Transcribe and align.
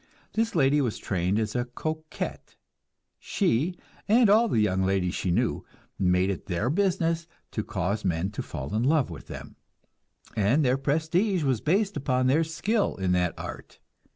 This 0.33 0.55
lady 0.55 0.81
was 0.81 0.97
trained 0.97 1.37
as 1.37 1.55
a 1.55 1.65
"coquette"; 1.65 2.55
she, 3.19 3.75
and 4.07 4.31
all 4.31 4.47
the 4.49 4.59
young 4.59 4.81
ladies 4.81 5.13
she 5.13 5.29
knew, 5.29 5.63
made 5.99 6.31
it 6.31 6.47
their 6.47 6.71
business 6.71 7.27
to 7.51 7.63
cause 7.63 8.03
men 8.03 8.31
to 8.31 8.41
fall 8.41 8.73
in 8.73 8.81
love 8.81 9.11
with 9.11 9.27
them, 9.27 9.57
and 10.35 10.65
their 10.65 10.79
prestige 10.79 11.43
was 11.43 11.61
based 11.61 11.95
upon 11.95 12.25
their 12.25 12.43
skill 12.43 12.95
in 12.95 13.11
that 13.11 13.35
art. 13.37 13.77